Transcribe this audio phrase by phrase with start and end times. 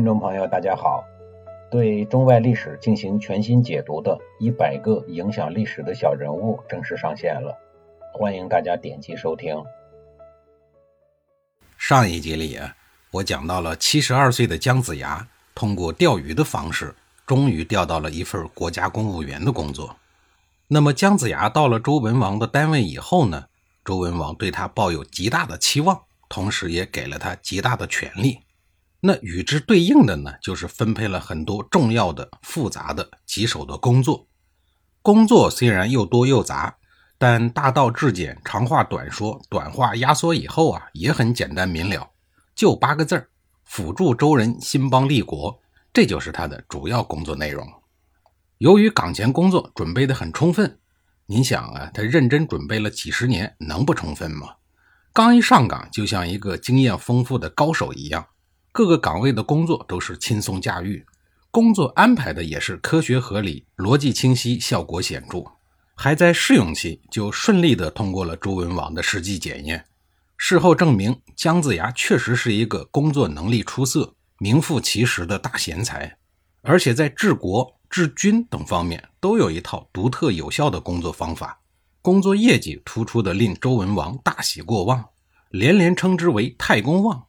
[0.00, 1.04] 听众朋友，大家好。
[1.70, 4.12] 对中外历史进行全新解读的
[4.42, 7.54] 《一百个影响历史的小人物》正式上线了，
[8.14, 9.62] 欢迎大家点击收听。
[11.76, 12.58] 上一集里，
[13.10, 16.94] 我讲到了七十二岁的姜子牙通过钓鱼的方式，
[17.26, 19.94] 终于调到了一份国家公务员的工作。
[20.68, 23.44] 那么姜子牙到了周文王的单位以后呢，
[23.84, 28.38] 周文王对他抱有极大的期望，同时也给了他极大的权力。
[29.00, 34.28] 那与之对应的呢，就是分配了很多重要的、复杂的、棘手的工作。
[35.00, 36.76] 工作虽然又多又杂，
[37.16, 42.10] 但大道至简，长话短说，短话压缩以后啊，也很简单明了，
[42.54, 43.28] 就八个字儿：
[43.64, 45.58] 辅助周人兴邦立国。
[45.92, 47.66] 这就是他的主要工作内容。
[48.58, 50.78] 由于岗前工作准备的很充分，
[51.26, 54.56] 您想啊，他认真准备了几十年，能不充分吗？
[55.12, 58.26] 刚一上岗，就像一个经验丰富的高手一样。
[58.72, 61.04] 各个岗位的工作都是轻松驾驭，
[61.50, 65.44] 工作安排的也是科学合理、逻辑清晰、效果显著，
[65.96, 69.84] 还在试用期就顺利地通过了周文王的实际检验。
[70.36, 76.16] 事后证明，姜子牙确实是一个工作能力出色、名副其实的大贤才，
[76.62, 81.60] 而且在治国、治军等方面都有一套独特有效的工作方法，
[82.00, 85.04] 工作业绩突出的令周文王大喜过望，
[85.50, 87.26] 连连称之为太公望。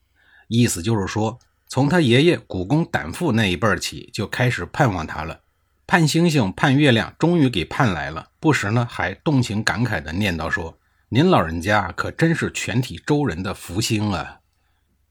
[0.53, 5.39] 意思就是说，从他爷爷古公胆父那一辈起，就开始盼望他了，
[5.88, 8.27] 盼星星盼月亮，终于给盼来了。
[8.38, 10.77] 不时呢，还动情感慨地念叨说
[11.08, 14.39] ：“您老人家可真是全体周人的福星啊！”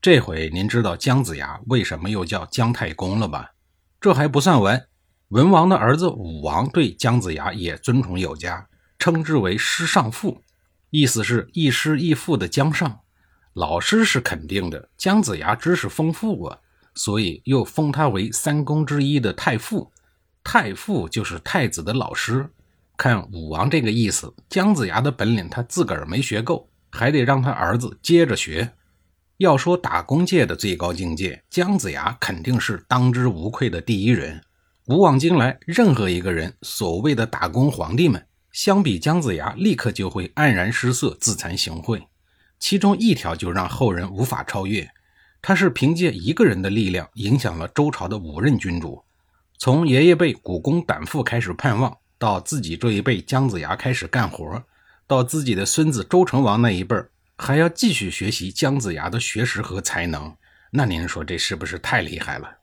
[0.02, 3.52] 这回您知道姜子牙为什么又叫姜太公了吧？
[3.98, 4.84] 这还不算完，
[5.28, 10.42] 文王的儿子武王对姜子牙也尊崇有加，称之为师上父，
[10.90, 13.00] 意思是亦师亦父的姜尚。
[13.60, 16.58] 老师是肯定的，姜子牙知识丰富啊，
[16.94, 19.92] 所以又封他为三公之一的太傅。
[20.42, 22.48] 太傅就是太子的老师。
[22.96, 28.72] 看武王这个意思，姜子牙的本领他自个儿没学够，还得让他儿子接着学。
[29.36, 34.40] 要说打工界的最高境界，姜子牙肯定是当之无愧的第一人。
[34.86, 42.00] 古往今来，任何一个人，所谓的打工皇帝们，相比姜子牙，立刻就会黯然失色，自惭形秽。
[42.60, 44.88] 其中一条就让后人无法超越，
[45.42, 49.02] 他是凭借一个人的力量影响了周朝的五任君主，
[49.58, 54.62] 从爷爷辈古公胆父开始盼望，到自己这一辈姜子牙开始干活，
[55.06, 56.94] 到自己的孙子周成王那一辈
[57.36, 60.36] 还要继续学习姜子牙的学识和才能，
[60.70, 62.58] 那您说这是不是太厉害了？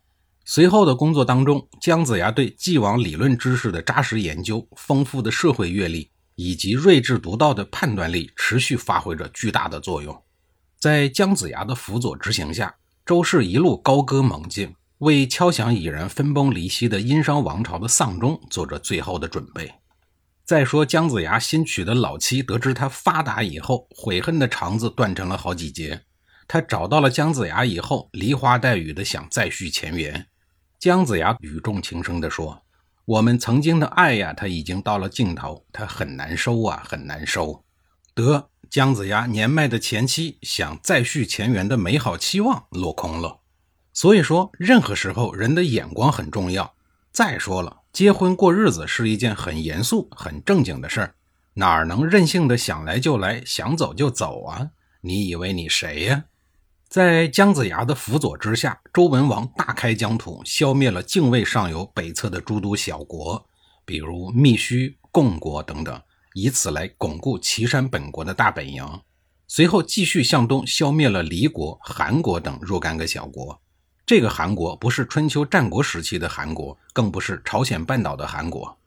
[0.46, 6.12] 随后的工作当中，姜子牙对既往理论知识的扎实研究，丰富的社会阅历。
[6.38, 10.24] 以及睿智独到的判断力持续发挥着巨大的作用，
[10.78, 19.74] 在姜子牙的辅佐执行下，周氏一路高歌猛进，为敲响已然分崩离析的殷商王朝的丧钟做着最后的准备。
[20.46, 26.04] 再说姜子牙新娶的老妻，得知他发达以后，悔恨的肠子断成了好几节。
[26.48, 30.28] 他找到了姜子牙以后，梨花带雨的想再续前缘。
[30.78, 32.62] 姜子牙语重情深地说。
[33.08, 37.64] 我们曾经的爱呀，它已经到了尽头，它很难收啊，很难收。
[38.14, 43.40] 得，姜子牙年迈的前妻想再续前缘的美好期望落空了。
[43.94, 46.76] 所以说，任何时候人的眼光很重要。
[47.10, 51.16] 再说了，结婚过日子是一件很严肃、很正经的事儿，
[51.54, 54.72] 哪儿能任性的想来就来，想走就走啊？
[55.00, 56.26] 你以为你谁呀？
[56.88, 63.46] 在姜子牙的辅佐之下，周文王大开疆土，消灭了泾渭上游北侧的诸多小国，
[63.84, 66.02] 比如密须、贡国等等，
[66.34, 68.88] 以此来巩固岐山本国的大本营。
[69.50, 73.60] 随后继续向东，消灭了黎国、韩国等若干个小国。
[74.06, 78.78] 这个韩国不是春秋战国时期的韩国，更不是朝鲜半岛的韩国。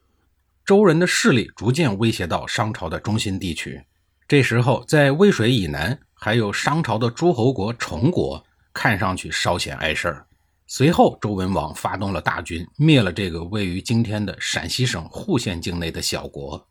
[0.65, 3.85] 周人的势力逐渐威胁到商朝的中心地区。
[4.27, 5.99] 这时候，在渭水以南。
[6.23, 10.27] 还有商朝的诸侯国崇国，看上去稍显碍事儿。
[10.67, 16.69] 随后，周文王发动了大军，灭了这个位于今天的陕西省户县境内的小国。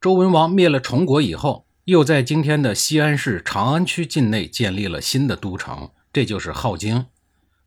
[0.00, 7.06] 周文王灭了崇国以后，又在今天的西安市长安区境内建立了新的都城，这就是镐京。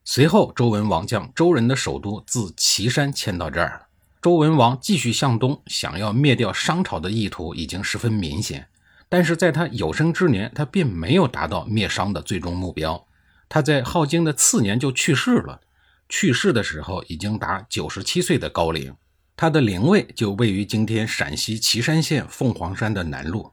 [0.03, 3.85] 随后，周文王将周人的首都自岐山迁到这儿。
[4.21, 8.67] 周文王继续向东，想要灭掉商朝的意图已经十分明显。
[9.11, 13.05] 但是在他有生之年，他并没有达到灭商的最终目标。
[13.49, 15.59] 他在镐京的次年就去世了，
[16.07, 18.95] 去世的时候已经达九十七岁的高龄。
[19.35, 23.51] 他的灵位就位于今天陕西岐山县凤凰山的南麓。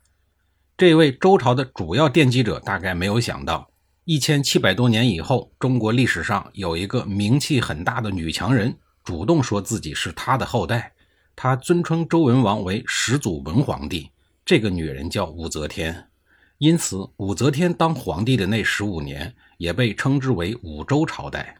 [0.76, 3.68] 这位周朝的主要奠基者大概没有想到，
[4.04, 10.92] 一千七百多年以后，中国历史上有一个名气很大的女强人，主动说自己是他的后代。
[11.34, 14.08] 她尊称周文王为始祖文皇帝。
[14.48, 16.08] 这个女人叫武则天，
[16.56, 21.58] 因此武则天当皇帝的那十五年，也被称之为武周朝代。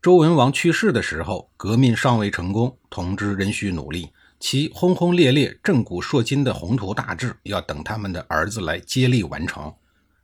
[0.00, 4.08] 周文王去世的时候，革命尚未成功，同志仍需努力。
[4.38, 9.74] 其轰轰烈烈、震古烁今的宏图大志，要等他们的儿子来接力完成。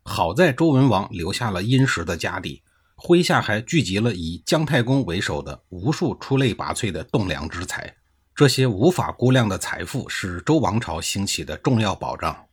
[0.03, 2.63] 好在周文王留下了殷实的家底，
[2.97, 7.96] 麾下还聚集了以姜太公为首的无数出类拔萃的栋梁之才。
[8.37, 12.45] 这些无法估量的财富是周王朝兴起的重要保障。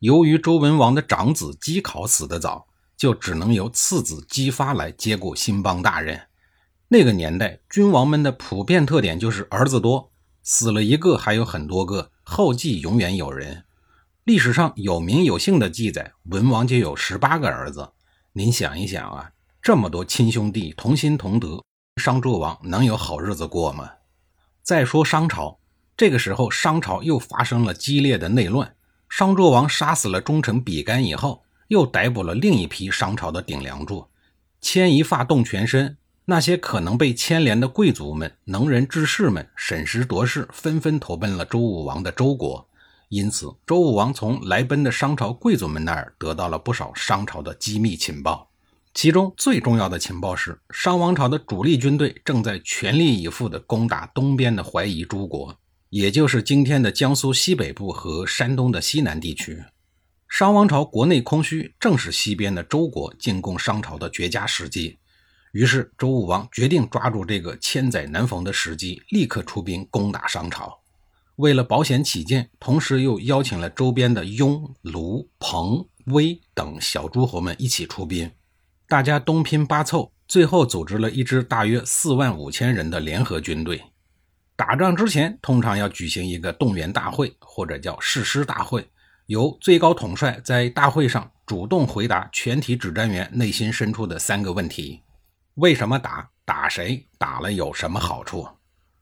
[0.00, 2.66] 由于周文王的长子姬考死得早，
[2.98, 6.20] 就只能由次子姬发来接过兴邦大任。
[6.88, 10.12] 那个年代，君王们的普遍特点就是儿子多，
[10.42, 13.64] 死了一个还有很多个，后继永远有人。
[14.24, 17.92] 历史上有名有姓的记载，文王就有十八个儿子。
[18.34, 19.30] 您想一想啊，
[19.62, 21.64] 这么多亲兄弟同心同德，
[21.96, 23.88] 商纣王能有好日子过吗？
[24.62, 25.58] 再说商朝，
[25.96, 28.74] 这个时候商朝又发生了激烈的内乱。
[29.08, 34.06] 商纣王杀死了忠臣比干以后，又逮捕了另一批商朝的顶梁柱，
[34.60, 35.96] 牵一发动全身。
[36.26, 42.68] 那些可能被牵连的贵族们、能人志士们，审时度势，纷纷投奔了周武王的周国。
[43.08, 48.51] 因此，周武王从来奔的商朝贵族们那儿得到了不少商朝的机密情报。
[48.94, 55.58] 其中最重要的情报是，商王朝的主力军队正在全力以赴地攻打东边的怀疑诸国，
[55.88, 59.64] 也就是今天的江苏西北部和山东的西南地区。
[60.28, 64.98] 商王朝国内空虚，正是西边的周国进攻商朝的绝佳时机。
[65.52, 70.80] 于是，周武王决定抓住这个千载难逢的时机，立刻出兵攻打商朝。
[71.36, 78.30] 为了保险起见，同时又邀请了周边的雍、卢、彭、威等小诸侯们一起出兵，
[78.92, 83.82] 大家东拼八凑，最后组织了一支大约四万五千人的联合军队。
[84.54, 88.86] 打仗之前，通常要举行一个动员大会，或者叫誓师大会，
[89.28, 95.00] 由最高统帅在大会上主动回答全体指战员内心深处的三个问题：
[95.54, 96.28] 为什么打？
[96.44, 97.08] 打谁？
[97.16, 98.46] 打了有什么好处？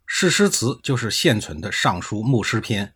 [0.07, 2.87] 誓师词就是现存的《尚书·牧师篇》，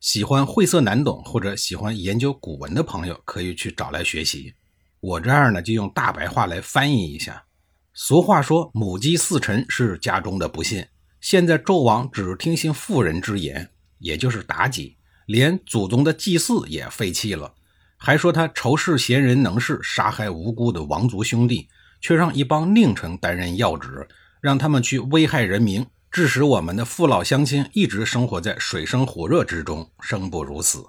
[0.00, 4.52] 喜欢晦涩难懂或者喜欢研究古文的朋友可以去找来学习。
[5.00, 7.44] 我这儿呢就用大白话来翻译一下。
[7.92, 10.86] 俗话说“母鸡四臣是家中的不幸”，
[11.20, 17.54] 现在纣王只听信妇人之言，也就是妲己，连祖宗的祭祀也废弃了，
[17.96, 21.68] 还说他仇视贤人能士，杀害无辜的王族兄弟，
[22.00, 24.06] 却让一帮佞臣担任要职，
[24.40, 25.86] 让他们去危害人民。
[26.10, 30.84] 致使我们的父老乡亲一直生活在水深火热之中，生不如死。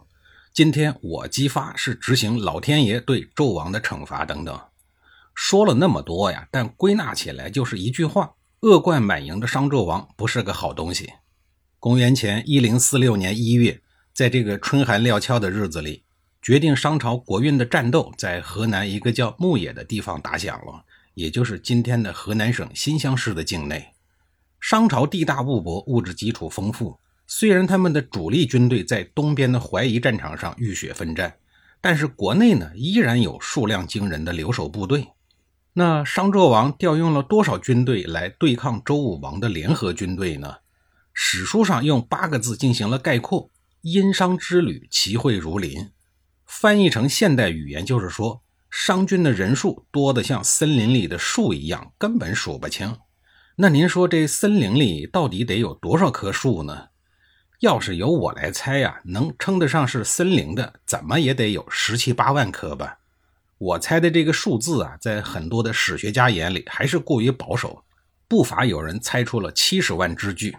[0.54, 4.60] 今天我姬发是执行老天爷对纣王的惩罚等等。
[5.34, 11.14] 说了那么多呀，但归纳起来就是一句话：恶贯满盈的商纣王不是个好东西。
[11.80, 13.82] 公元前一零四六年一月，
[14.14, 16.04] 在这个春寒料峭的日子里，
[16.42, 20.84] 决定商朝国运的战斗在河南一个叫牧野的地方打响了，
[21.14, 23.94] 也就是今天的河南省新乡市的境内。
[24.60, 27.00] 商朝地大物博，物质基础丰富。
[27.34, 31.38] 虽然他们的主力军队在东边的淮夷战场上浴血奋战，
[31.80, 35.08] 但是国内呢依然有数量惊人的留守部队。
[35.72, 40.56] 那商纣王调用了多少军队来对抗周武王的联合军队呢？
[41.14, 45.90] 史书上用八个字进行了概括：殷商之旅，其会如林。
[46.46, 52.98] 翻译成现代语言就是说，商军的人数多得像森林里的树一样，根本数不清。
[53.56, 56.91] 那您说这森林里到底得有多少棵树呢？
[57.62, 62.98] 要是由我来猜呀，能称得上是森林的，怎么也得有十七八万棵吧。
[63.60, 67.84] 我猜的这个数字啊，在很多的史学家眼里还是过于保守，
[68.28, 70.58] 不乏有人猜出了七十万之巨。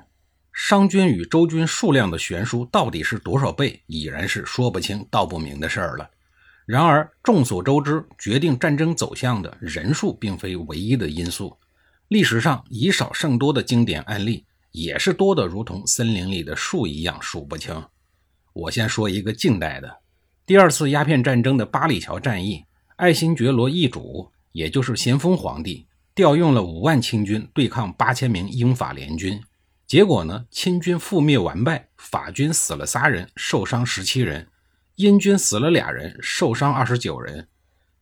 [0.52, 6.08] 商军与周军数量的悬殊到底是多少倍，已然是说不清道不明的事儿了。
[6.66, 11.58] 然而众所周知，决定战争走向的人数并非唯一的因素。
[12.06, 17.84] 历史上以少胜多的经典案例也是多得如同森林里的树一样数不清。
[18.52, 19.98] 我先说一个近代的，
[20.44, 22.64] 第二次鸦片战争的八里桥战役，
[22.96, 29.40] 爱新觉罗一主，也就是咸丰皇帝，调用了五万清军对抗八千名英法联军，
[29.86, 34.48] 结果呢，清军覆灭完败，法军死了仨人，受伤十七人，
[34.96, 37.48] 英军死了俩人，受伤二十九人。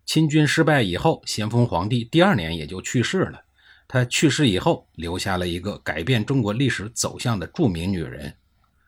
[0.04, 3.44] 清军失败以后，咸丰皇帝第二年也就去世了。
[3.92, 8.32] 他去世以后，留下了一个改变中国历史走向的著名女人，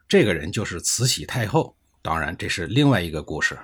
[0.06, 1.74] 这个人就是慈禧太后。
[2.00, 3.58] 当然，这是另外一个故事。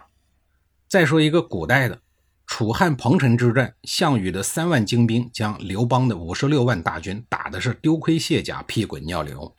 [0.89, 2.01] 再说一个古代的，
[2.45, 9.55] 楚汉彭城之战，项羽的三万精兵将刘邦的五十六万大军打的是丢盔卸甲、屁滚尿流。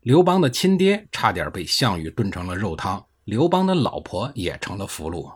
[0.00, 5.30] 刘邦的亲爹差点被项羽炖成了肉汤，刘邦的老婆也成了俘虏。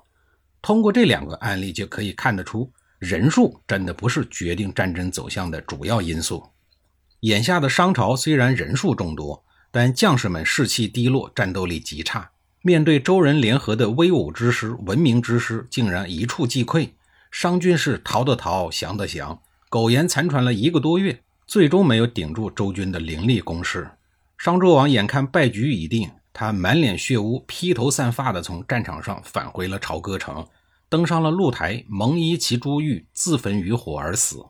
[0.62, 2.72] 通过这两个案例就可以看得出，
[3.02, 6.40] 人数真的不是决定战争走向的主要因素。
[7.23, 12.30] 眼下的商朝虽然人数众多，但将士们士气低落，战斗力极差。
[12.61, 16.90] 面对周人联合的威武之师、文明之师，竟然一触即溃。
[17.32, 23.90] 商军是逃的逃，降的降，苟延残喘了一个多月，最终没有顶住周军的凌厉攻势。
[24.38, 30.47] 商纣王眼看败局已定，他满脸血污，披头散发地从战场上返回了朝歌城，
[30.92, 34.44] 登上了露台，蒙衣其珠玉，自焚于火而死。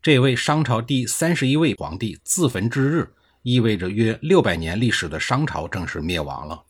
[0.00, 6.62] 这位商朝第三十一位皇帝自焚之日，意味着约六百年历史的商朝正式灭亡了。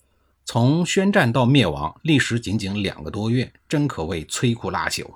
[0.47, 5.07] 从宣战到灭亡，历时仅仅两个多月，真可谓摧枯拉朽。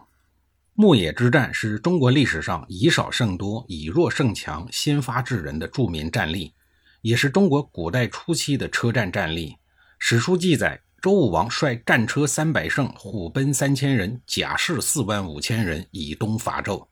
[0.75, 6.53] 牧野之战是中国历史上以少胜多、以弱胜强、先发制人的著名战例，
[7.01, 9.57] 也是中国古代初期的车战战例。
[9.99, 16.87] 史书记载，周武王率战车三百乘、虎贲三千人、甲士四万五千人以东伐纣。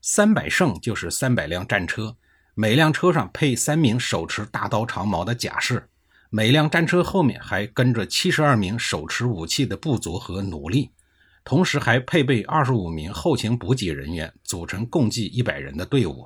[0.00, 2.16] 三百乘就是三百辆战车，
[2.54, 5.88] 每辆车上配三名手持大刀长矛的甲士。
[6.30, 10.92] 每辆战车后面还跟着七十二名手持武器的部族和奴隶，
[11.42, 16.24] 同时还配备二十五名后勤补给人员，组成共计一百人的队伍。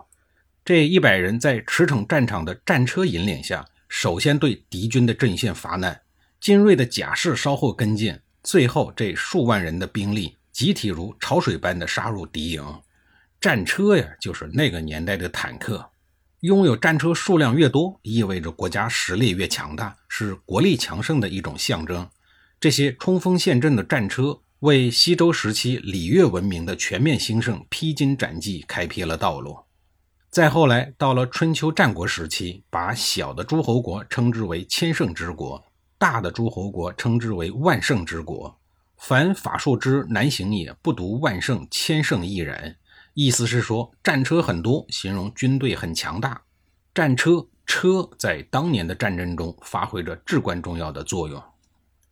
[0.62, 5.98] 这一百人在驰骋战场的战车引领下，首先对敌军的阵线发难，
[6.40, 12.64] 精锐的甲士稍后跟进，最后这数万人的兵力集体如潮水般的杀入敌营。
[13.38, 15.90] 战车呀，就是那个年代的坦克。
[16.40, 22.08] 拥有战车数量越多，意味着国家实力越强大，是国力强盛的一种象征。
[22.58, 29.58] 这些冲锋陷阵的战车，为西周时期礼乐文明的全面兴盛披荆斩棘开辟了道路。
[30.30, 35.62] 再后来，到了春秋战国时期，把小的诸侯国称之为千乘之国，
[36.00, 38.58] 大的诸侯国称之为万乘之国。
[38.96, 42.74] 凡法术之难行也，不独万乘、千乘亦然。
[43.12, 46.40] 意思是说，战车很多，形容军队很强大。
[46.94, 51.42] 战车车在当年的战争中发挥着至关重要的作用。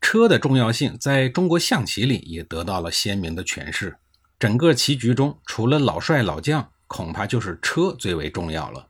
[0.03, 3.97] 车的重要性在中国象棋里也得到了鲜明的诠释。
[4.39, 8.89] 整个棋局中，除了老帅老将，恐怕就是车最为重要了。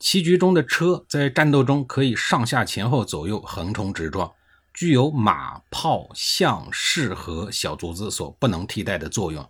[0.00, 4.32] 棋局中的车在战斗中可以上下前后左右横冲直撞，
[4.80, 9.46] 具有马、炮、象、士和小卒子所不能替代的作用。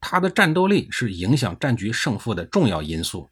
[0.00, 3.28] 它的战斗力是影响战局胜负的重要因素。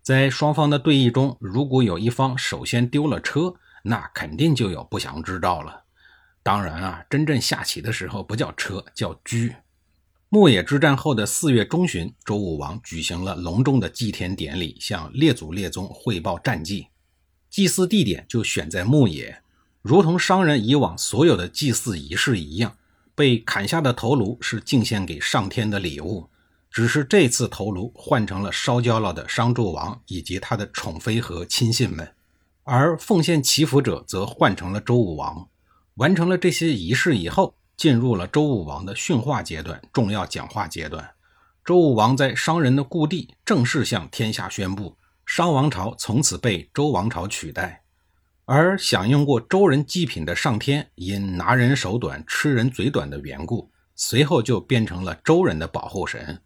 [0.00, 5.82] 在双方的对弈中，如果有一方首先丢了车，那肯定就有不祥之兆了。
[6.44, 9.50] 当然啊，真正下棋的时候不叫车，叫车。
[10.28, 16.86] 牧野之战后的四月中旬，周武王举行了隆重的祭天典礼，向列祖列宗汇报战绩。
[17.50, 19.42] 祭祀地点就选在牧野，
[19.86, 22.76] 如同商人以往所有的祭祀仪式一样。
[23.14, 26.28] 被砍下的头颅是敬献给上天的礼物，
[26.70, 32.12] 只是这次头颅换成了烧焦了的商纣王以及他的宠妃和亲信们，
[32.64, 35.48] 而奉献祈福者则换成了周武王。
[35.94, 41.12] 完成了这些仪式以后，进入了周武王的训话阶段、重要讲话阶段。
[41.64, 47.85] 周武王在商人的故地正式向天下宣布，商王朝从此被周王朝取代。
[48.46, 56.40] 而享用过周人祭品的上天，因拿人手短、吃人嘴短的缘故，随后就变成了周人的保护神。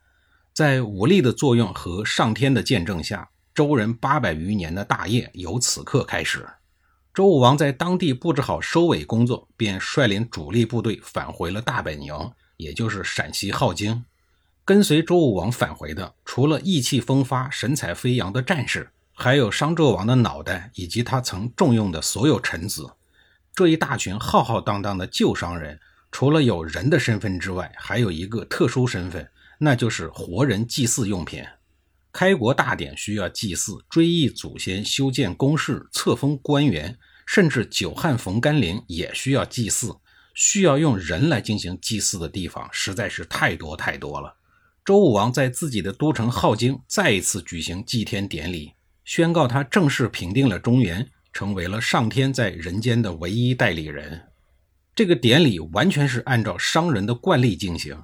[0.55, 6.49] 在武力的作用和上天的见证下，周人八百余年的大业由此刻开始。
[7.13, 12.15] 周武王在当地布置好收尾工作，便率领主力部队返回了大本营，
[12.57, 14.03] 也就是陕西镐京。
[14.65, 18.91] 跟随周武王返回的，除了意气风发、神采飞扬的战士。
[19.23, 22.91] 还有商纣王的脑袋，以及他曾重用的所有臣子，
[23.55, 25.79] 这一大群浩浩荡荡的旧商人，
[26.11, 31.45] 除了有人的身份之外，还有一个特殊身份，那就是活人祭祀用品。
[32.11, 39.95] 开国大典需要祭祀，追忆祖先，修建宫室，册封官员，甚至久旱逢甘霖也需要祭祀。
[40.33, 44.35] 需要用人来进行祭祀的地方实在是太多太多了。
[44.83, 48.73] 周武王在自己的都城镐京再一次举行祭天典礼。
[49.11, 54.29] 宣告他正式平定了中原，成为了上天在人间的唯一代理人。
[54.95, 58.01] 这个典礼完全是按照商人的惯例进行。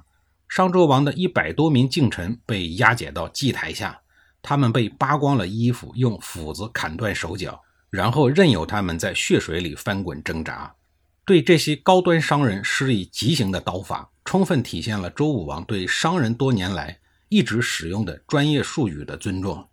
[0.49, 3.97] 商纣王的一百多名近臣被押解到祭台下，
[4.41, 7.57] 他们被扒光了衣服，用斧子砍断手脚，
[7.89, 10.75] 然后任由他们在血水里翻滚挣扎。
[11.23, 16.99] 对这些高端商人施以极刑的刀法，充分体现了周武王对商人多年来
[17.29, 19.65] 一直使用的专业术语的尊重。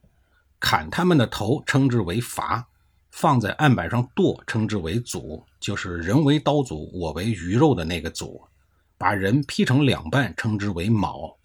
[0.66, 2.66] 砍他们的头称之为伐，
[3.10, 8.40] 放在案板上剁称之为俎，就是人为刀俎，我为鱼肉的那个俎。
[8.96, 11.36] 把人劈成两半称之为卯。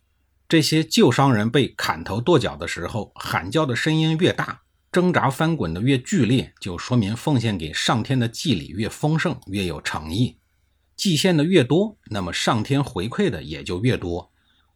[0.48, 10.38] 这些旧商人被砍头剁脚的时候，喊叫的声音越大，挣扎翻滚的越剧烈，就说明奉献给上天的祭礼越丰盛，越有诚意。
[10.96, 14.32] 祭献的越多，那么上天回馈的也就越多。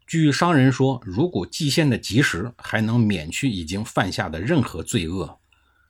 [0.05, 5.39] 据商人说，如果祭献的及时，还能免去已经犯下的任何罪恶。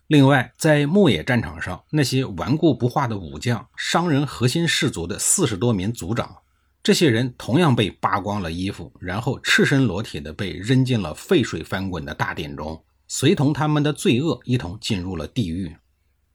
[0.07, 6.37] 另外，在牧野战场上，那些顽固不化的武将，商人核心氏族的四十多名族长。
[6.83, 15.75] 这些人同样被扒光了衣服，然后赤身裸体的被扔进了沸水翻滚的大鼎中，随同他们的罪恶一同进入了地狱。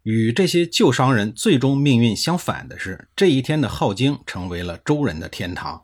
[0.05, 5.83] 与这些旧商人最终命运相反的是，这一天的镐京成为了周人的天堂。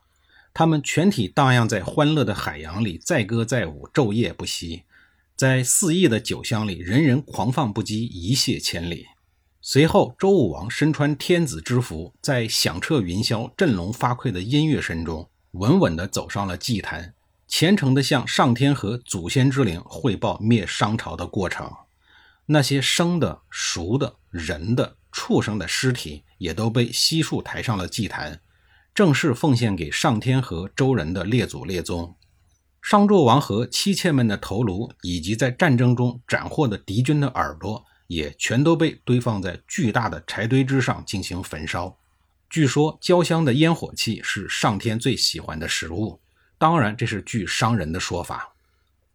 [0.56, 4.84] 他们全体荡漾在欢乐的海洋里，载歌载舞，昼夜不息，
[5.34, 9.08] 在肆意的酒香里，人人狂放不羁，一泻千里。
[9.60, 17.14] 随后，周武王身穿天子之服，在响彻云霄、振聋发聩的音乐声中，稳稳地走上了祭坛，
[17.48, 21.68] 虔诚地向上天和祖先之灵汇报灭商朝的过程。
[22.46, 28.40] 那些生的、熟的、人的、畜生的尸体，也都被悉数抬上了祭坛，
[28.94, 32.16] 正式奉献给上天和周人的列祖列宗。
[32.80, 37.84] 商纣王和妻妾们的头颅，以及在战争中斩获的敌军的耳朵。
[38.06, 41.96] 也全都被堆放在巨大的柴堆之上进行焚烧。
[42.50, 46.20] 据说焦香的烟火气是上天最喜欢的食物，
[46.58, 48.54] 当然这是据商人的说法。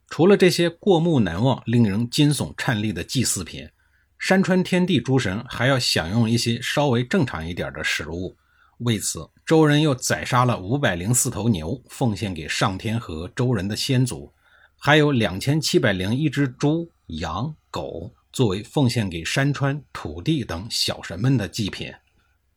[0.09, 3.69] 除了这些过目难忘、令人惊悚颤栗的祭祀品，
[4.17, 8.35] 山川天地诸神还要享用一些稍微正常一点的食物。
[8.79, 14.31] 为此，周人又宰杀了五百零四头牛，奉献给上天和周人的先祖，
[14.77, 18.13] 还有两千七百零一只猪、羊、狗。
[18.31, 21.91] 作为奉献给山川、土地等小神们的祭品，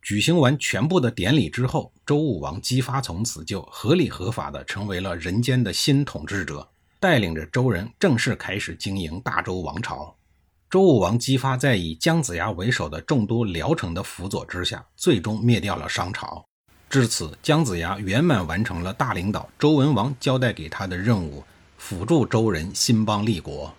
[0.03, 6.69] 举行完全部的典礼之后，周武王姬发从此就合理合法的成为了人间的新统治者，
[7.01, 10.15] 带领着周人正式开始经营大周王朝。
[10.73, 16.43] 周武王姬发在以姜子牙为首的众多僚臣的辅佐之下，最终灭掉了商朝。
[16.89, 21.45] 至此，姜子牙圆满完成了大领导周文王交代给他的任务，
[21.77, 23.71] 辅助周人兴邦立国。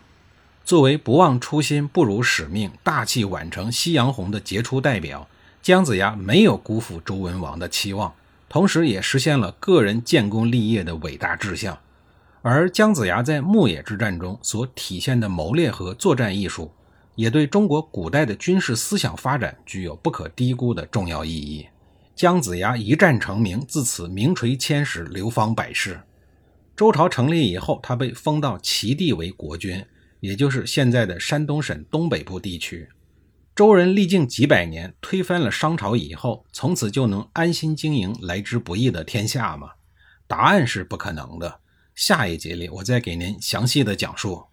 [0.63, 5.27] 作为不忘初心、不辱使命、大器晚成夕阳红的杰出代表，
[5.63, 8.13] 姜子牙没有辜负周文王的期望，
[8.47, 11.75] 同时也实现了个人建功立业的伟大志向。
[12.43, 16.71] 而姜子牙在牧野之战中所体现的谋略和作战艺术，
[17.15, 21.67] 也对中国古代的军事思想发展具有不可低估的重要意义。
[22.15, 26.01] 姜子牙一战成名，自此名垂千史，流芳百世。
[26.75, 29.85] 周朝成立以后，他被封到齐地为国君。
[30.19, 32.87] 也就是现在的山东省东北部地区，
[33.53, 39.71] 周人历经几百年推翻了商朝以后，从此就能安心经营来之不易的天下吗？
[40.25, 41.59] 答案是不可能的。
[41.93, 44.45] 下一节里我再给您详细的讲述。